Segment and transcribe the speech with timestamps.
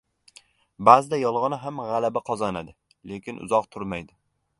[0.87, 2.73] •Ba’zida yolg‘on ham g‘alaba qozonadi,
[3.13, 4.19] lekin uzoq turmaydi.